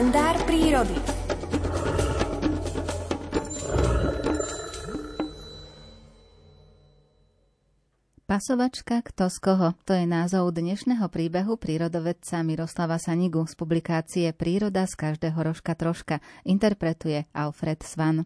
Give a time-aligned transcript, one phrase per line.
[0.00, 0.96] kalendár prírody.
[8.24, 9.76] Pasovačka kto z koho?
[9.84, 16.24] To je názov dnešného príbehu prírodovedca Miroslava Sanigu z publikácie Príroda z každého rožka troška.
[16.48, 18.24] Interpretuje Alfred Svan.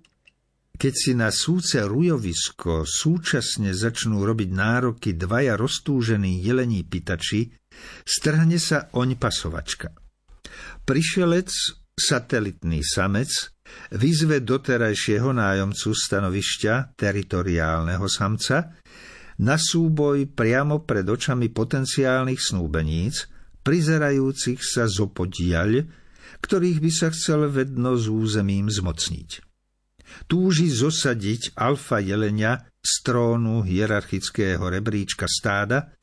[0.78, 7.50] Keď si na súce rujovisko súčasne začnú robiť nároky dvaja roztúžení jelení pitači,
[8.06, 10.03] strhne sa oň pasovačka.
[10.84, 11.50] Prišelec,
[11.94, 13.54] satelitný samec,
[13.94, 18.76] vyzve doterajšieho nájomcu stanovišťa teritoriálneho samca
[19.42, 23.26] na súboj priamo pred očami potenciálnych snúbeníc,
[23.66, 25.90] prizerajúcich sa zopodiaľ,
[26.38, 29.30] ktorých by sa chcel vedno z územím zmocniť.
[30.30, 35.96] Túži zosadiť alfa jelenia z trónu hierarchického rebríčka stáda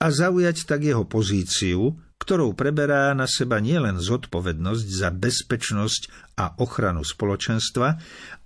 [0.00, 6.02] a zaujať tak jeho pozíciu, ktorou preberá na seba nielen zodpovednosť za bezpečnosť
[6.40, 7.88] a ochranu spoločenstva,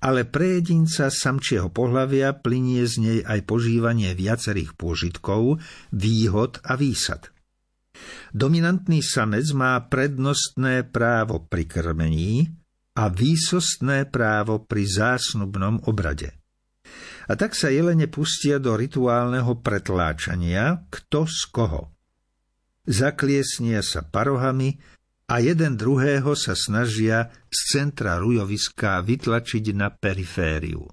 [0.02, 5.62] ale pre jedinca samčieho pohlavia plinie z nej aj požívanie viacerých pôžitkov,
[5.94, 7.30] výhod a výsad.
[8.30, 12.46] Dominantný samec má prednostné právo pri krmení
[12.98, 16.34] a výsostné právo pri zásnubnom obrade.
[17.28, 21.82] A tak sa jelene pustia do rituálneho pretláčania, kto z koho–
[22.88, 24.80] zakliesnia sa parohami
[25.28, 30.88] a jeden druhého sa snažia z centra rujoviska vytlačiť na perifériu.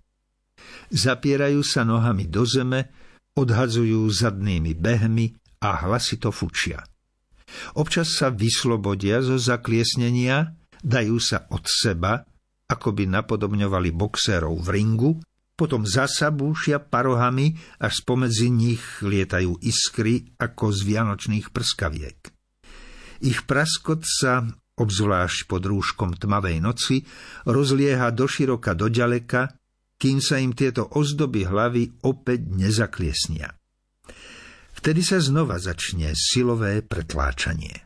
[0.91, 2.91] Zapierajú sa nohami do zeme,
[3.39, 5.31] odhadzujú zadnými behmi
[5.63, 6.83] a hlasito fučia.
[7.79, 10.51] Občas sa vyslobodia zo zakliesnenia,
[10.83, 12.27] dajú sa od seba,
[12.67, 15.11] ako by napodobňovali boxérov v ringu
[15.55, 22.19] potom zasa búšia parohami, až spomedzi nich lietajú iskry ako z vianočných prskaviek.
[23.23, 24.43] Ich praskot sa,
[24.75, 27.07] obzvlášť pod rúškom tmavej noci,
[27.47, 29.55] rozlieha doširoka do ďaleka,
[29.95, 33.55] kým sa im tieto ozdoby hlavy opäť nezakliesnia.
[34.75, 37.84] Vtedy sa znova začne silové pretláčanie.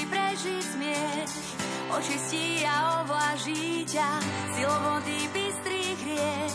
[0.00, 1.30] Ti prežiť smieť,
[1.92, 4.08] očistí a ovlaží ťa
[4.56, 6.54] silou bystrých riek.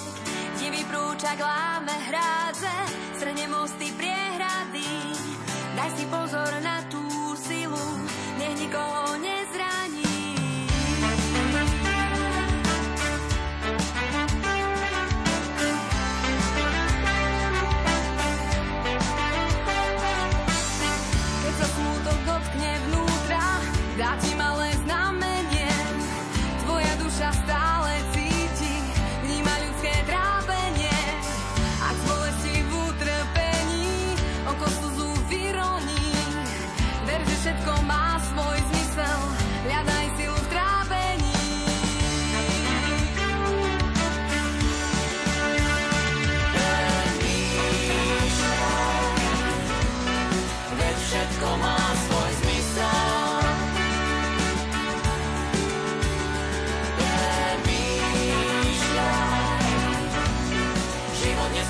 [0.57, 2.75] Ti vyprúča láme hrádze,
[3.21, 4.89] srne mosty priehrady.
[5.77, 6.84] Daj si pozor na
[24.05, 24.34] got you.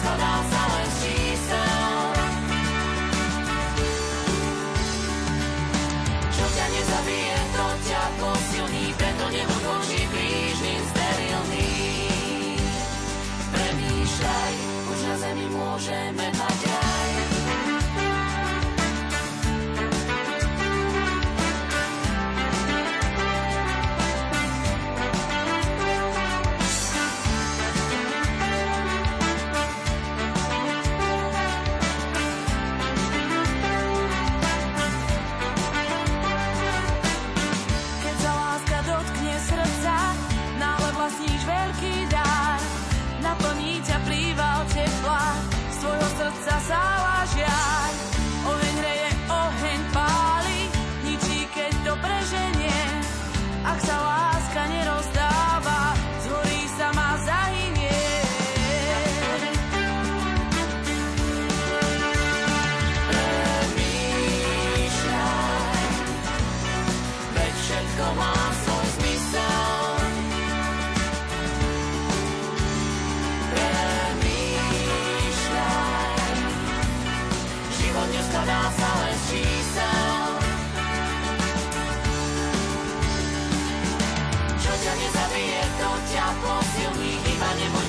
[0.05, 0.54] Nossa, nossa.
[43.35, 44.54] naplní ťa príval.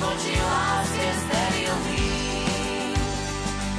[0.07, 2.07] očí láske sterilný.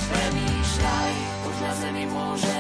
[0.08, 1.14] Premýšľaj,
[1.48, 2.57] už na zemi môže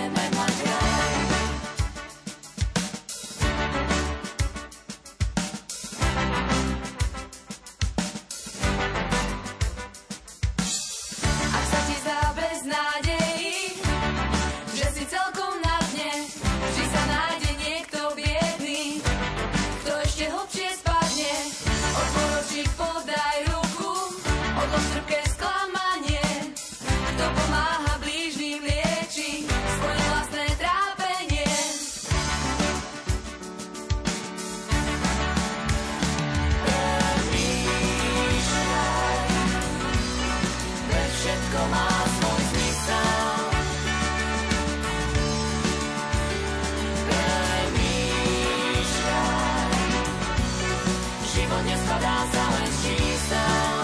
[51.65, 53.77] nespadá sa len z čísel.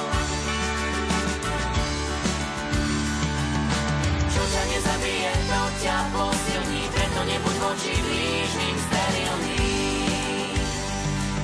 [4.29, 9.65] Čo ťa nezabije, to ťa posilní, preto nebuď voči blížnym sterilný.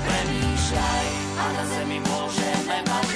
[0.06, 1.08] Premýšľaj
[1.40, 3.09] a na zemi môžeme mať